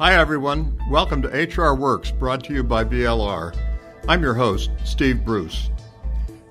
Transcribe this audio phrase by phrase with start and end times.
[0.00, 0.78] Hi, everyone.
[0.88, 3.52] Welcome to HR Works, brought to you by BLR.
[4.06, 5.70] I'm your host, Steve Bruce.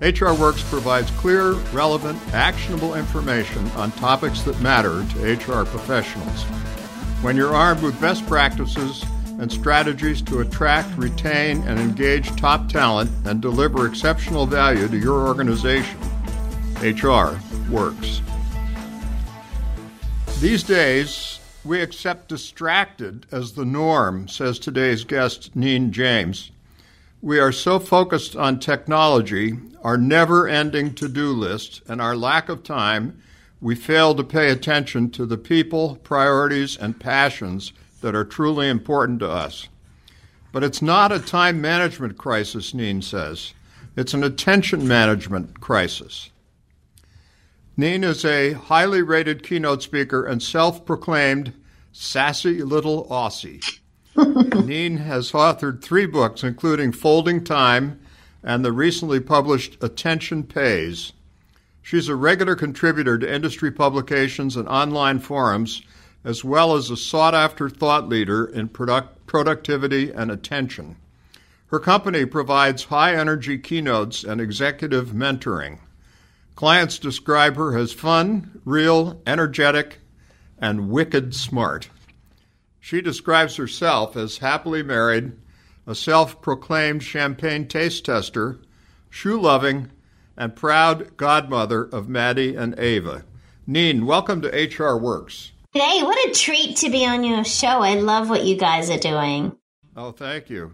[0.01, 6.43] HR Works provides clear, relevant, actionable information on topics that matter to HR professionals.
[7.23, 9.05] When you're armed with best practices
[9.39, 15.25] and strategies to attract, retain, and engage top talent and deliver exceptional value to your
[15.25, 15.97] organization,
[16.81, 17.39] HR
[17.71, 18.21] works.
[20.41, 21.36] These days,
[21.67, 26.51] we accept distracted as the norm, says today's guest, Neen James.
[27.21, 32.47] We are so focused on technology, our never ending to do list, and our lack
[32.47, 33.21] of time,
[33.59, 39.19] we fail to pay attention to the people, priorities, and passions that are truly important
[39.19, 39.67] to us.
[40.53, 43.53] But it's not a time management crisis, Neen says.
[43.95, 46.29] It's an attention management crisis.
[47.77, 51.53] Neen is a highly rated keynote speaker and self proclaimed
[51.91, 53.61] sassy little Aussie.
[54.15, 57.99] Neen has authored three books, including Folding Time
[58.41, 61.13] and the recently published Attention Pays.
[61.83, 65.83] She's a regular contributor to industry publications and online forums,
[66.23, 70.95] as well as a sought after thought leader in product, productivity and attention.
[71.67, 75.77] Her company provides high energy keynotes and executive mentoring.
[76.57, 79.99] Clients describe her as fun, real, energetic,
[80.57, 81.87] and wicked smart.
[82.79, 85.33] She describes herself as happily married,
[85.85, 88.57] a self proclaimed champagne taste tester,
[89.07, 89.91] shoe loving,
[90.35, 93.23] and proud godmother of Maddie and Ava.
[93.67, 95.51] Neen, welcome to HR Works.
[95.73, 97.83] Hey, what a treat to be on your show.
[97.83, 99.55] I love what you guys are doing.
[99.95, 100.73] Oh, thank you.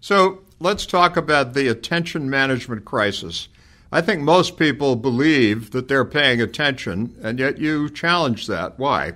[0.00, 3.48] So let's talk about the attention management crisis.
[3.90, 8.78] I think most people believe that they're paying attention, and yet you challenge that.
[8.78, 9.14] Why?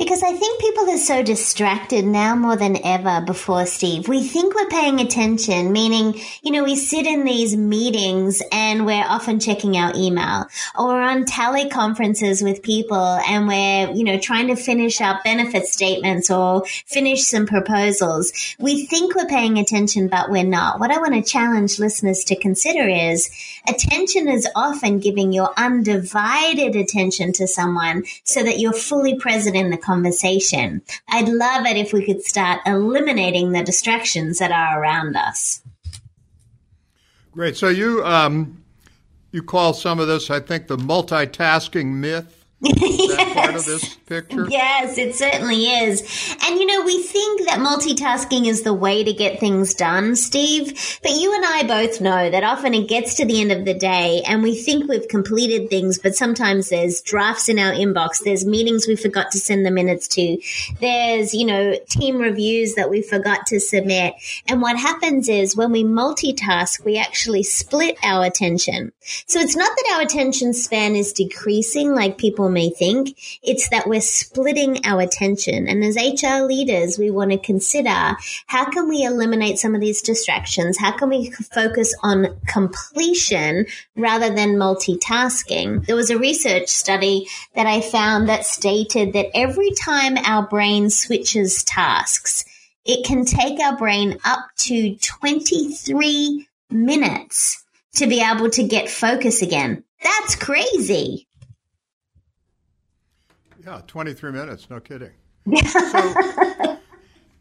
[0.00, 4.08] Because I think people are so distracted now more than ever before, Steve.
[4.08, 9.04] We think we're paying attention, meaning, you know, we sit in these meetings and we're
[9.06, 10.46] often checking our email
[10.78, 15.66] or we're on teleconferences with people and we're, you know, trying to finish up benefit
[15.66, 18.32] statements or finish some proposals.
[18.58, 20.80] We think we're paying attention, but we're not.
[20.80, 23.28] What I want to challenge listeners to consider is
[23.68, 29.68] attention is often giving your undivided attention to someone so that you're fully present in
[29.68, 30.82] the conversation.
[31.08, 35.62] I'd love it if we could start eliminating the distractions that are around us.
[37.32, 37.56] Great.
[37.56, 38.62] So you um,
[39.32, 43.34] you call some of this, I think, the multitasking myth yes.
[43.34, 44.46] part of this picture?
[44.48, 46.36] Yes, it certainly is.
[46.46, 50.98] And you know, we think that multitasking is the way to get things done, Steve,
[51.02, 53.74] but you and I both know that often it gets to the end of the
[53.74, 58.44] day and we think we've completed things, but sometimes there's drafts in our inbox, there's
[58.44, 60.38] meetings we forgot to send the minutes to,
[60.80, 64.14] there's, you know, team reviews that we forgot to submit.
[64.48, 68.92] And what happens is when we multitask, we actually split our attention.
[69.26, 73.16] So it's not that our attention span is decreasing like people may think.
[73.42, 75.68] It's that we're splitting our attention.
[75.68, 78.16] And as HR leaders, we want to consider
[78.46, 80.78] how can we eliminate some of these distractions?
[80.78, 83.66] How can we focus on completion
[83.96, 85.86] rather than multitasking?
[85.86, 90.90] There was a research study that I found that stated that every time our brain
[90.90, 92.44] switches tasks,
[92.84, 99.42] it can take our brain up to 23 minutes to be able to get focus
[99.42, 99.84] again.
[100.02, 101.26] That's crazy.
[103.64, 105.10] Yeah, 23 minutes, no kidding.
[105.66, 106.78] so,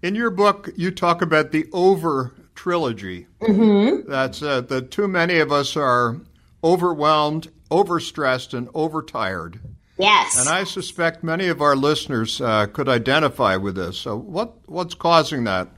[0.02, 3.28] in your book, you talk about the over trilogy.
[3.42, 4.10] Mm-hmm.
[4.10, 6.20] That's uh, that too many of us are
[6.64, 9.60] overwhelmed, overstressed, and overtired.
[9.98, 10.40] Yes.
[10.40, 13.98] And I suspect many of our listeners uh, could identify with this.
[13.98, 15.70] So, what what's causing that?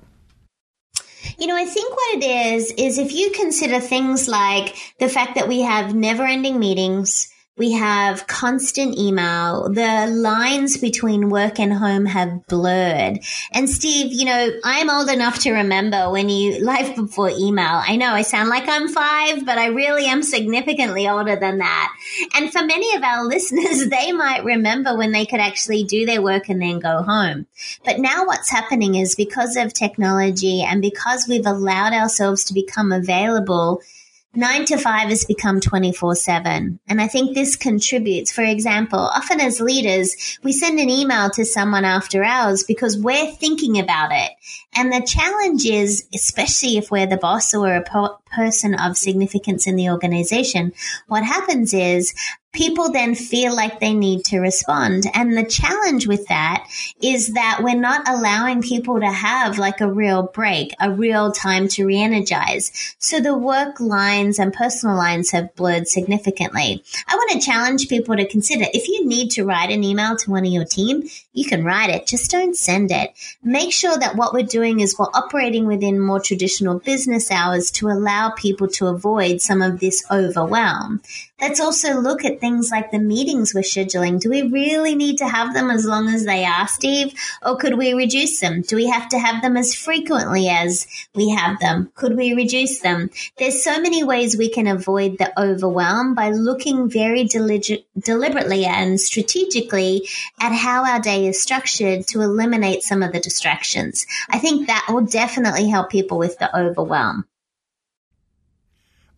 [1.37, 5.35] You know, I think what it is is if you consider things like the fact
[5.35, 7.30] that we have never ending meetings,
[7.61, 9.69] we have constant email.
[9.69, 13.19] The lines between work and home have blurred.
[13.51, 17.79] And Steve, you know, I'm old enough to remember when you life before email.
[17.87, 21.93] I know I sound like I'm five, but I really am significantly older than that.
[22.33, 26.23] And for many of our listeners, they might remember when they could actually do their
[26.23, 27.45] work and then go home.
[27.85, 32.91] But now what's happening is because of technology and because we've allowed ourselves to become
[32.91, 33.83] available
[34.33, 36.79] Nine to five has become 24 7.
[36.87, 38.31] And I think this contributes.
[38.31, 43.29] For example, often as leaders, we send an email to someone after hours because we're
[43.33, 44.31] thinking about it.
[44.73, 49.67] And the challenge is, especially if we're the boss or a po- person of significance
[49.67, 50.71] in the organization,
[51.07, 52.13] what happens is
[52.53, 55.05] people then feel like they need to respond.
[55.13, 56.67] And the challenge with that
[57.01, 61.67] is that we're not allowing people to have like a real break, a real time
[61.69, 62.95] to re-energize.
[62.99, 66.83] So the work lines and personal lines have blurred significantly.
[67.07, 70.31] I want to challenge people to consider if you need to write an email to
[70.31, 71.03] one of your team,
[71.33, 72.07] you can write it.
[72.07, 73.11] Just don't send it.
[73.41, 77.87] Make sure that what we're doing is we're operating within more traditional business hours to
[77.87, 81.01] allow people to avoid some of this overwhelm.
[81.41, 84.19] Let's also look at things like the meetings we're scheduling.
[84.19, 87.15] Do we really need to have them as long as they are, Steve?
[87.41, 88.61] Or could we reduce them?
[88.61, 90.85] Do we have to have them as frequently as
[91.15, 91.91] we have them?
[91.95, 93.09] Could we reduce them?
[93.39, 98.99] There's so many ways we can avoid the overwhelm by looking very delig- deliberately and
[98.99, 100.07] strategically
[100.39, 104.05] at how our day is structured to eliminate some of the distractions.
[104.29, 107.25] I think that will definitely help people with the overwhelm.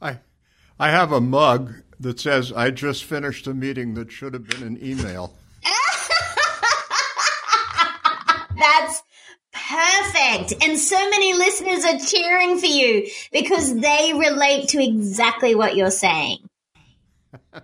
[0.01, 0.19] I
[0.79, 4.63] I have a mug that says, I just finished a meeting that should have been
[4.63, 5.33] an email.
[8.57, 9.01] That's
[9.51, 10.63] perfect.
[10.63, 15.91] And so many listeners are cheering for you because they relate to exactly what you're
[15.91, 16.37] saying.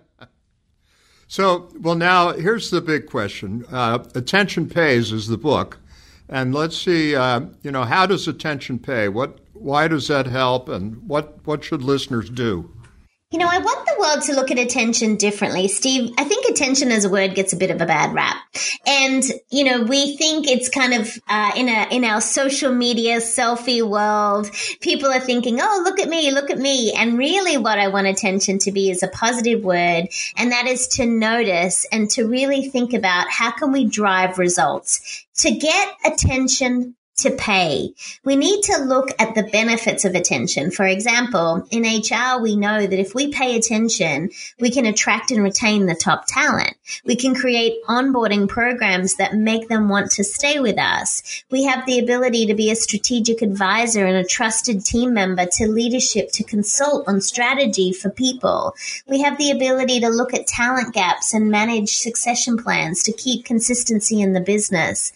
[1.28, 5.78] so, well, now here's the big question uh, Attention Pays is the book.
[6.28, 9.08] And let's see, uh, you know, how does attention pay?
[9.08, 10.68] What, why does that help?
[10.68, 12.70] And what, what should listeners do?
[13.32, 15.68] You know, I want the world to look at attention differently.
[15.68, 18.36] Steve, I think attention as a word gets a bit of a bad rap.
[18.84, 23.18] And, you know, we think it's kind of, uh, in a, in our social media
[23.18, 24.50] selfie world,
[24.80, 26.92] people are thinking, oh, look at me, look at me.
[26.92, 30.08] And really what I want attention to be is a positive word.
[30.36, 35.24] And that is to notice and to really think about how can we drive results
[35.36, 37.94] to get attention to pay.
[38.24, 40.70] We need to look at the benefits of attention.
[40.70, 45.42] For example, in HR, we know that if we pay attention, we can attract and
[45.42, 46.76] retain the top talent.
[47.04, 51.44] We can create onboarding programs that make them want to stay with us.
[51.50, 55.68] We have the ability to be a strategic advisor and a trusted team member to
[55.68, 58.74] leadership to consult on strategy for people.
[59.06, 63.44] We have the ability to look at talent gaps and manage succession plans to keep
[63.44, 65.12] consistency in the business.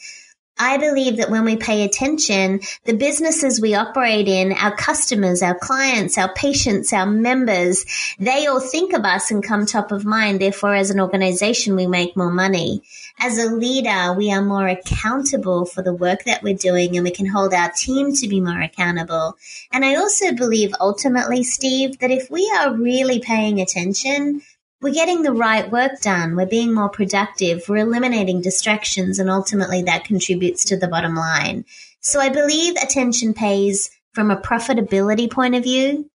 [0.56, 5.58] I believe that when we pay attention, the businesses we operate in, our customers, our
[5.58, 7.84] clients, our patients, our members,
[8.20, 10.40] they all think of us and come top of mind.
[10.40, 12.82] Therefore, as an organization, we make more money.
[13.18, 17.10] As a leader, we are more accountable for the work that we're doing and we
[17.10, 19.36] can hold our team to be more accountable.
[19.72, 24.42] And I also believe ultimately, Steve, that if we are really paying attention,
[24.84, 26.36] we're getting the right work done.
[26.36, 27.62] We're being more productive.
[27.70, 31.64] We're eliminating distractions, and ultimately that contributes to the bottom line.
[32.00, 36.10] So I believe attention pays from a profitability point of view,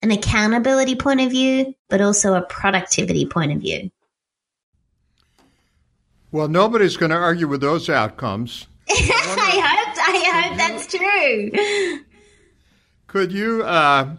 [0.00, 3.90] an accountability point of view, but also a productivity point of view.
[6.32, 8.66] Well, nobody's going to argue with those outcomes.
[8.88, 12.00] I hope I hope that's true.
[13.06, 14.16] Could you uh,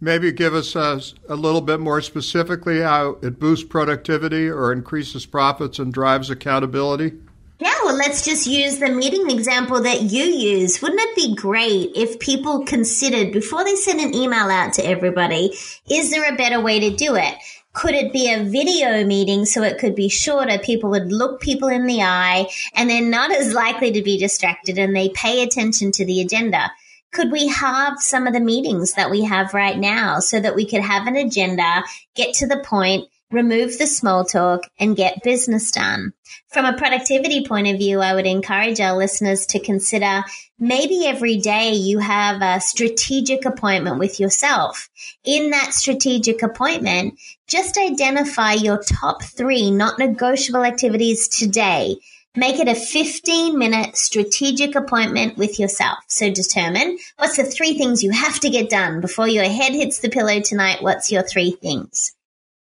[0.00, 5.26] maybe give us a, a, little bit more specifically how it boosts productivity or increases
[5.26, 7.12] profits and drives accountability?
[7.60, 10.80] Yeah, well, let's just use the meeting example that you use.
[10.80, 15.52] Wouldn't it be great if people considered before they send an email out to everybody,
[15.90, 17.34] is there a better way to do it?
[17.72, 20.58] Could it be a video meeting so it could be shorter?
[20.58, 24.78] People would look people in the eye and they're not as likely to be distracted
[24.78, 26.70] and they pay attention to the agenda
[27.12, 30.66] could we have some of the meetings that we have right now so that we
[30.66, 31.82] could have an agenda,
[32.14, 36.12] get to the point, remove the small talk and get business done.
[36.48, 40.24] From a productivity point of view, I would encourage our listeners to consider
[40.58, 44.88] maybe every day you have a strategic appointment with yourself.
[45.24, 51.96] In that strategic appointment, just identify your top three not negotiable activities today
[52.38, 55.98] Make it a 15 minute strategic appointment with yourself.
[56.06, 59.98] So determine what's the three things you have to get done before your head hits
[59.98, 60.80] the pillow tonight.
[60.80, 62.14] What's your three things?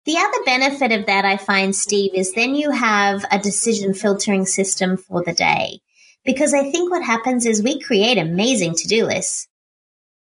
[0.06, 4.46] The other benefit of that I find, Steve, is then you have a decision filtering
[4.46, 5.80] system for the day.
[6.24, 9.48] Because I think what happens is we create amazing to do lists.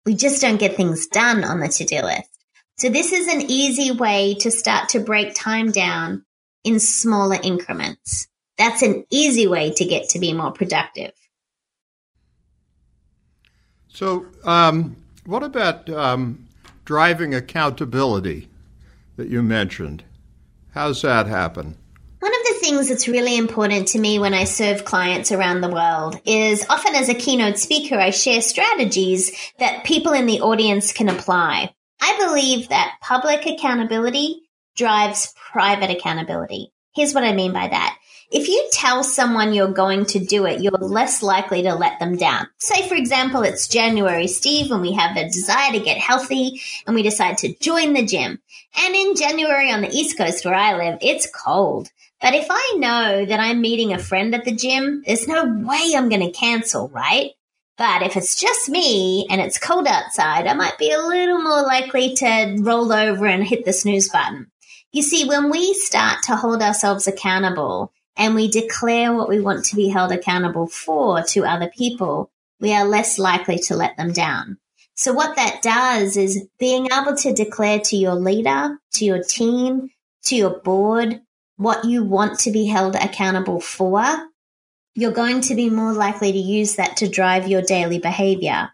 [0.05, 2.29] We just don't get things done on the to do list.
[2.79, 6.25] So this is an easy way to start to break time down
[6.65, 8.27] in smaller increments.
[8.59, 11.13] That's an easy way to get to be more productive.
[13.89, 16.47] So, um, what about um,
[16.85, 18.49] driving accountability
[19.17, 20.05] that you mentioned?
[20.73, 21.77] How's that happen?
[22.21, 25.71] One of the things that's really important to me when I serve clients around the
[25.71, 30.93] world is often as a keynote speaker, I share strategies that people in the audience
[30.93, 31.75] can apply.
[32.01, 34.43] I believe that public accountability
[34.77, 36.73] drives private accountability.
[36.95, 37.99] Here's what I mean by that.
[38.31, 42.17] If you tell someone you're going to do it, you're less likely to let them
[42.17, 42.49] down.
[42.59, 46.97] Say, for example, it's January, Steve, and we have a desire to get healthy and
[46.97, 48.41] we decide to join the gym.
[48.77, 51.89] And in January on the East Coast where I live, it's cold.
[52.21, 55.93] But if I know that I'm meeting a friend at the gym, there's no way
[55.95, 57.31] I'm going to cancel, right?
[57.79, 61.63] But if it's just me and it's cold outside, I might be a little more
[61.63, 64.51] likely to roll over and hit the snooze button.
[64.93, 69.65] You see, when we start to hold ourselves accountable and we declare what we want
[69.67, 72.31] to be held accountable for to other people,
[72.61, 74.59] we are less likely to let them down.
[74.95, 79.91] So what that does is being able to declare to your leader, to your team,
[80.25, 81.21] to your board,
[81.57, 84.29] what you want to be held accountable for
[84.97, 88.71] you're going to be more likely to use that to drive your daily behavior.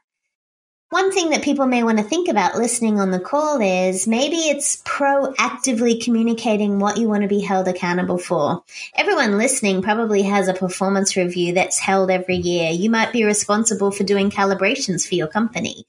[0.93, 4.37] One thing that people may want to think about listening on the call is maybe
[4.37, 8.63] it's proactively communicating what you want to be held accountable for.
[8.95, 12.73] Everyone listening probably has a performance review that's held every year.
[12.73, 15.87] You might be responsible for doing calibrations for your company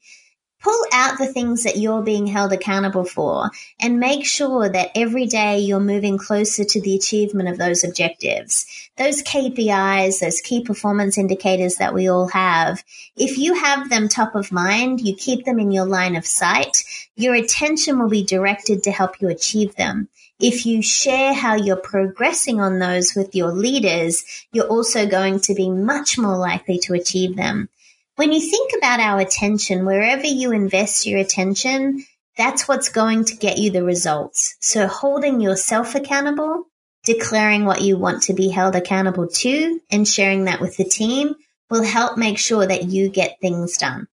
[0.64, 5.26] pull out the things that you're being held accountable for and make sure that every
[5.26, 8.64] day you're moving closer to the achievement of those objectives.
[8.96, 12.82] Those KPIs, those key performance indicators that we all have,
[13.14, 16.78] if you have them top of mind, you keep them in your line of sight,
[17.14, 20.08] your attention will be directed to help you achieve them.
[20.40, 25.54] If you share how you're progressing on those with your leaders, you're also going to
[25.54, 27.68] be much more likely to achieve them.
[28.16, 32.04] When you think about our attention, wherever you invest your attention,
[32.36, 34.56] that's what's going to get you the results.
[34.60, 36.64] So holding yourself accountable,
[37.04, 41.34] declaring what you want to be held accountable to, and sharing that with the team
[41.70, 44.06] will help make sure that you get things done.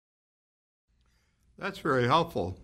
[1.56, 2.58] That's very helpful.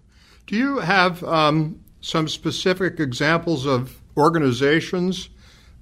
[0.49, 5.29] Do you have um, some specific examples of organizations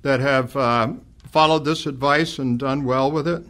[0.02, 0.92] that have uh,
[1.30, 3.46] followed this advice and done well with it?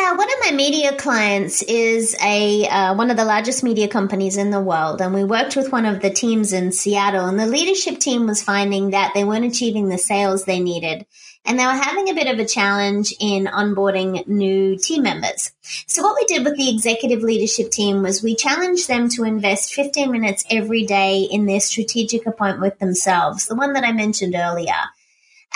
[0.00, 4.38] Yeah, one of my media clients is a uh, one of the largest media companies
[4.38, 7.44] in the world, and we worked with one of the teams in Seattle, and the
[7.44, 11.04] leadership team was finding that they weren't achieving the sales they needed,
[11.44, 15.52] and they were having a bit of a challenge in onboarding new team members.
[15.86, 19.74] So what we did with the executive leadership team was we challenged them to invest
[19.74, 24.34] 15 minutes every day in their strategic appointment with themselves, the one that I mentioned
[24.34, 24.80] earlier.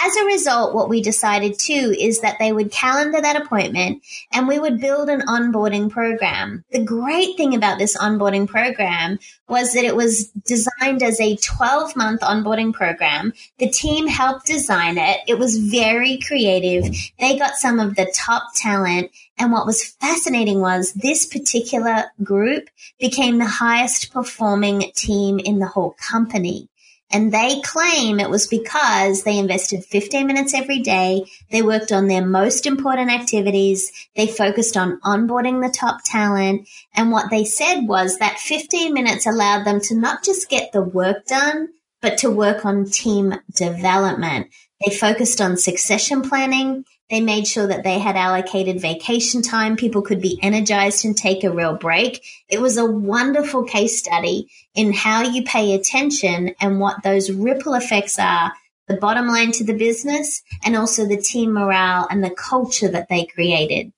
[0.03, 4.49] As a result, what we decided too is that they would calendar that appointment and
[4.49, 6.65] we would build an onboarding program.
[6.73, 11.97] The great thing about this onboarding program was that it was designed as a 12
[11.97, 13.33] month onboarding program.
[13.59, 15.21] The team helped design it.
[15.29, 16.93] It was very creative.
[17.21, 19.11] They got some of the top talent.
[19.39, 25.67] And what was fascinating was this particular group became the highest performing team in the
[25.67, 26.69] whole company.
[27.15, 31.23] And they claim it was because they invested 15 minutes every day.
[31.49, 33.93] They worked on their most important activities.
[34.17, 36.69] They focused on onboarding the top talent.
[36.93, 40.83] And what they said was that 15 minutes allowed them to not just get the
[40.83, 41.69] work done,
[42.05, 44.49] but to work on team development.
[44.85, 46.85] They focused on succession planning.
[47.09, 49.75] They made sure that they had allocated vacation time.
[49.75, 52.23] People could be energized and take a real break.
[52.47, 57.73] It was a wonderful case study in how you pay attention and what those ripple
[57.73, 58.53] effects are
[58.87, 63.09] the bottom line to the business and also the team morale and the culture that
[63.09, 63.95] they created.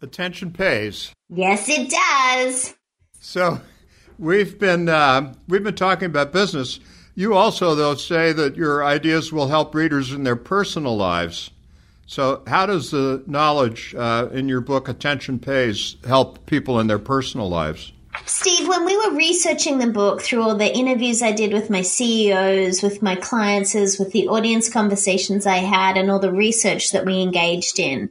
[0.00, 1.10] Attention pays.
[1.28, 2.74] Yes, it does.
[3.20, 3.60] So,
[4.18, 6.80] we've been uh, we've been talking about business.
[7.14, 11.50] You also, though, say that your ideas will help readers in their personal lives.
[12.06, 16.98] So, how does the knowledge uh, in your book, Attention Pays, help people in their
[16.98, 17.92] personal lives?
[18.26, 21.82] Steve, when we were researching the book through all the interviews I did with my
[21.82, 27.04] CEOs, with my clients, with the audience conversations I had, and all the research that
[27.04, 28.10] we engaged in,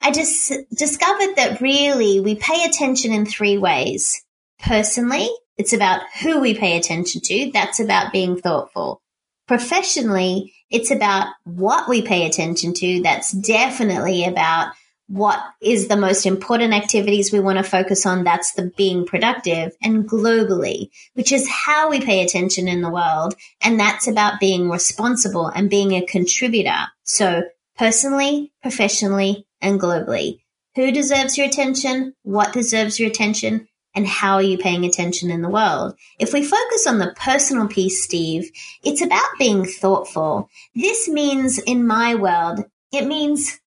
[0.00, 4.23] I just discovered that really we pay attention in three ways.
[4.66, 5.28] Personally,
[5.58, 7.50] it's about who we pay attention to.
[7.52, 9.02] That's about being thoughtful.
[9.46, 13.02] Professionally, it's about what we pay attention to.
[13.02, 14.72] That's definitely about
[15.06, 18.24] what is the most important activities we want to focus on.
[18.24, 23.34] That's the being productive and globally, which is how we pay attention in the world.
[23.62, 26.86] And that's about being responsible and being a contributor.
[27.04, 27.44] So
[27.76, 30.40] personally, professionally, and globally.
[30.74, 32.14] Who deserves your attention?
[32.22, 33.68] What deserves your attention?
[33.94, 35.96] And how are you paying attention in the world?
[36.18, 38.50] If we focus on the personal piece, Steve,
[38.82, 40.50] it's about being thoughtful.
[40.74, 43.60] This means, in my world, it means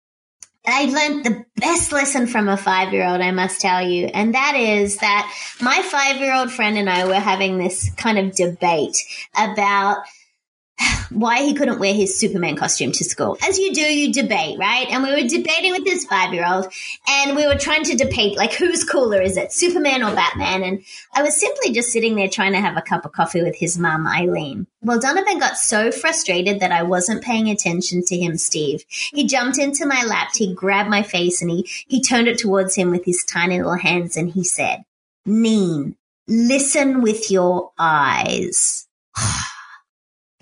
[0.66, 4.06] I learned the best lesson from a five year old, I must tell you.
[4.06, 8.18] And that is that my five year old friend and I were having this kind
[8.18, 8.96] of debate
[9.36, 9.98] about
[11.14, 13.38] why he couldn't wear his Superman costume to school.
[13.46, 14.86] As you do, you debate, right?
[14.90, 16.66] And we were debating with this five year old
[17.08, 19.20] and we were trying to debate, like, who's cooler?
[19.20, 20.62] Is it Superman or Batman?
[20.62, 23.56] And I was simply just sitting there trying to have a cup of coffee with
[23.56, 24.66] his mum, Eileen.
[24.82, 28.84] Well, Donovan got so frustrated that I wasn't paying attention to him, Steve.
[28.88, 32.74] He jumped into my lap, he grabbed my face and he, he turned it towards
[32.74, 34.84] him with his tiny little hands and he said,
[35.26, 38.86] Neen, listen with your eyes.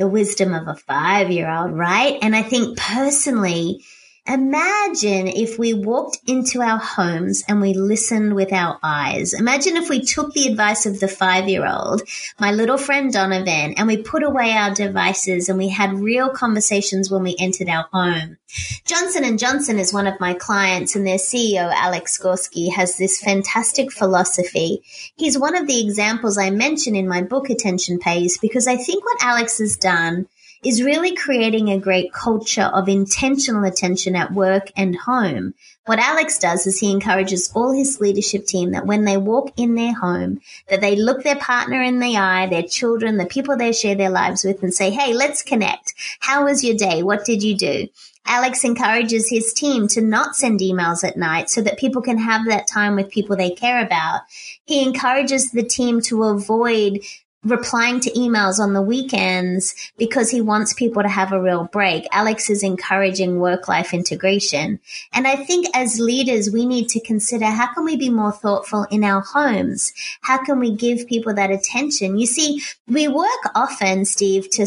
[0.02, 2.18] The wisdom of a five year old, right?
[2.22, 3.84] And I think personally,
[4.24, 9.32] Imagine if we walked into our homes and we listened with our eyes.
[9.34, 12.02] Imagine if we took the advice of the five year old,
[12.38, 17.10] my little friend Donovan, and we put away our devices and we had real conversations
[17.10, 18.36] when we entered our home.
[18.84, 23.20] Johnson and Johnson is one of my clients and their CEO, Alex Gorsky, has this
[23.20, 24.84] fantastic philosophy.
[25.16, 29.04] He's one of the examples I mention in my book, Attention Pays, because I think
[29.04, 30.28] what Alex has done
[30.64, 35.54] is really creating a great culture of intentional attention at work and home.
[35.86, 39.74] What Alex does is he encourages all his leadership team that when they walk in
[39.74, 43.72] their home, that they look their partner in the eye, their children, the people they
[43.72, 45.94] share their lives with and say, Hey, let's connect.
[46.20, 47.02] How was your day?
[47.02, 47.88] What did you do?
[48.24, 52.46] Alex encourages his team to not send emails at night so that people can have
[52.46, 54.20] that time with people they care about.
[54.64, 57.00] He encourages the team to avoid
[57.44, 62.06] replying to emails on the weekends because he wants people to have a real break.
[62.12, 64.78] Alex is encouraging work life integration.
[65.12, 68.86] And I think as leaders, we need to consider how can we be more thoughtful
[68.90, 69.92] in our homes?
[70.22, 72.16] How can we give people that attention?
[72.16, 74.66] You see, we work often, Steve, to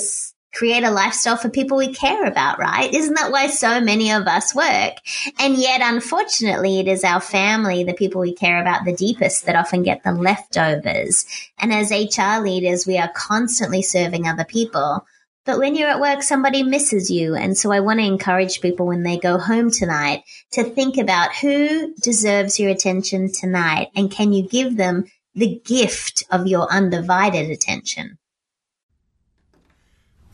[0.55, 2.91] create a lifestyle for people we care about, right?
[2.93, 4.93] Isn't that why so many of us work?
[5.38, 9.57] And yet, unfortunately, it is our family, the people we care about the deepest that
[9.57, 11.25] often get the leftovers.
[11.59, 15.05] And as HR leaders, we are constantly serving other people.
[15.45, 17.35] But when you're at work, somebody misses you.
[17.35, 21.35] And so I want to encourage people when they go home tonight to think about
[21.35, 27.51] who deserves your attention tonight and can you give them the gift of your undivided
[27.51, 28.17] attention?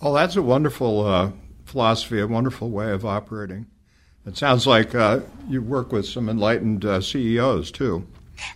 [0.02, 1.32] Well, that's a wonderful uh,
[1.66, 3.68] philosophy, a wonderful way of operating.
[4.26, 8.08] It sounds like uh, you work with some enlightened uh, CEOs too.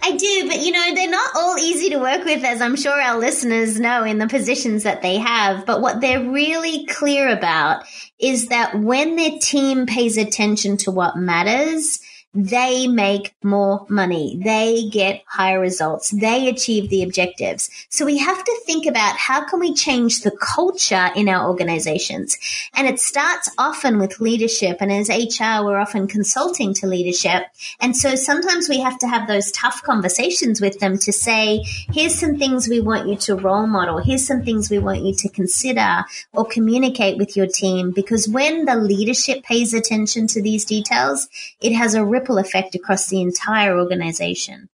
[0.02, 3.00] I do, but you know, they're not all easy to work with, as I'm sure
[3.00, 5.66] our listeners know in the positions that they have.
[5.68, 7.86] But what they're really clear about
[8.20, 12.00] is that when their team pays attention to what matters,
[12.36, 14.38] they make more money.
[14.44, 16.10] They get higher results.
[16.12, 17.70] They achieve the objectives.
[17.90, 22.38] So we have to think about how can we change the culture in our organizations?
[22.74, 24.78] And it starts often with leadership.
[24.82, 27.44] And as HR, we're often consulting to leadership.
[27.80, 32.20] And so sometimes we have to have those tough conversations with them to say, here's
[32.20, 34.00] some things we want you to role model.
[34.00, 37.92] Here's some things we want you to consider or communicate with your team.
[37.92, 41.30] Because when the leadership pays attention to these details,
[41.62, 44.68] it has a ripple ripple effect across the entire organization.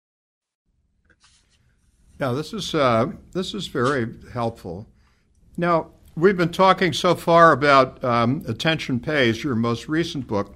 [2.19, 4.87] Yeah, this is uh, this is very helpful.
[5.57, 10.55] Now we've been talking so far about um, Attention Pays, your most recent book,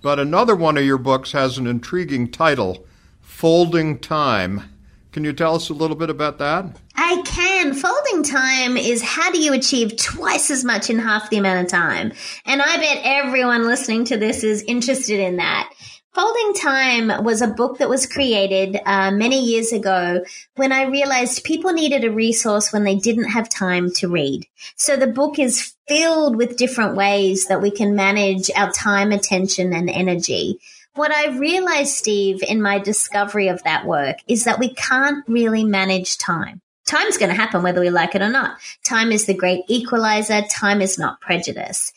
[0.00, 2.86] but another one of your books has an intriguing title,
[3.20, 4.62] Folding Time.
[5.10, 6.76] Can you tell us a little bit about that?
[6.94, 7.74] I can.
[7.74, 11.70] Folding time is how do you achieve twice as much in half the amount of
[11.70, 12.12] time?
[12.46, 15.71] And I bet everyone listening to this is interested in that.
[16.14, 20.22] Folding Time was a book that was created uh, many years ago
[20.56, 24.46] when I realized people needed a resource when they didn't have time to read.
[24.76, 29.72] So the book is filled with different ways that we can manage our time, attention,
[29.72, 30.58] and energy.
[30.96, 35.64] What I realized, Steve, in my discovery of that work is that we can't really
[35.64, 36.60] manage time.
[36.84, 38.58] Time's going to happen whether we like it or not.
[38.84, 40.42] Time is the great equalizer.
[40.42, 41.90] Time is not prejudice.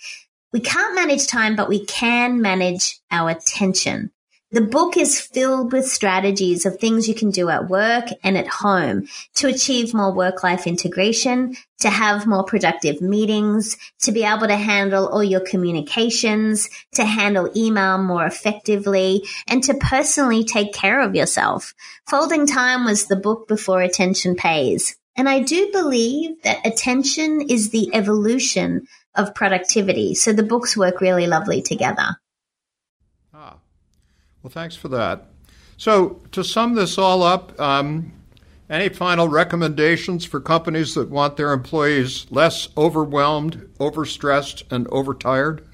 [0.56, 4.12] We can't manage time, but we can manage our attention.
[4.52, 8.48] The book is filled with strategies of things you can do at work and at
[8.48, 14.48] home to achieve more work life integration, to have more productive meetings, to be able
[14.48, 21.02] to handle all your communications, to handle email more effectively, and to personally take care
[21.02, 21.74] of yourself.
[22.08, 24.96] Folding Time was the book before Attention Pays.
[25.18, 30.16] And I do believe that attention is the evolution of productivity.
[30.16, 32.18] So the books work really lovely together.
[33.34, 33.58] Ah,
[34.42, 35.28] well, thanks for that.
[35.78, 38.14] So to sum this all up, um,
[38.70, 45.66] any final recommendations for companies that want their employees less overwhelmed, overstressed, and overtired?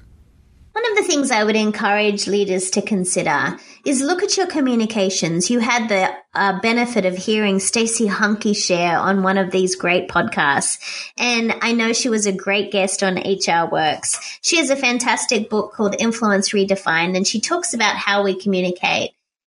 [0.72, 5.50] One of the things I would encourage leaders to consider is look at your communications.
[5.50, 10.08] You had the uh, benefit of hearing Stacey Hanke share on one of these great
[10.08, 10.78] podcasts.
[11.16, 14.38] And I know she was a great guest on HR Works.
[14.42, 19.10] She has a fantastic book called Influence Redefined, and she talks about how we communicate.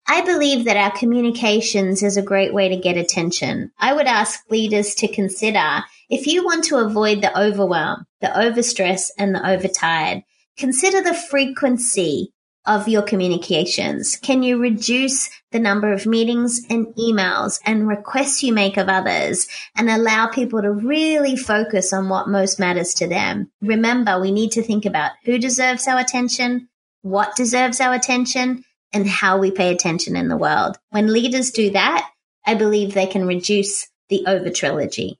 [0.07, 3.71] I believe that our communications is a great way to get attention.
[3.79, 9.09] I would ask leaders to consider if you want to avoid the overwhelm, the overstress,
[9.17, 10.23] and the overtired,
[10.57, 12.34] consider the frequency
[12.65, 14.15] of your communications.
[14.17, 19.47] Can you reduce the number of meetings and emails and requests you make of others
[19.75, 23.51] and allow people to really focus on what most matters to them?
[23.61, 26.67] Remember, we need to think about who deserves our attention,
[27.01, 30.77] what deserves our attention, and how we pay attention in the world.
[30.89, 32.09] When leaders do that,
[32.45, 35.19] I believe they can reduce the over trilogy.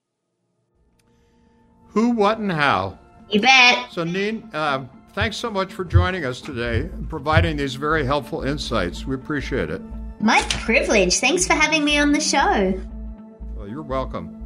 [1.88, 2.98] Who, what, and how.
[3.30, 3.90] You bet.
[3.90, 4.84] So, Neen, uh,
[5.16, 9.06] thanks so much for joining us today and providing these very helpful insights.
[9.06, 9.80] We appreciate it.
[10.20, 11.18] My privilege.
[11.18, 12.78] Thanks for having me on the show.
[13.56, 14.44] Well, you're welcome.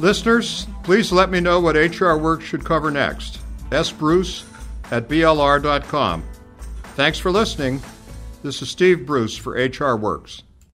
[0.00, 3.38] Listeners, please let me know what HR Works should cover next.
[3.70, 3.92] S.
[3.92, 4.44] Bruce
[4.90, 6.24] at BLR.com.
[6.96, 7.80] Thanks for listening.
[8.42, 10.42] This is Steve Bruce for HR Works.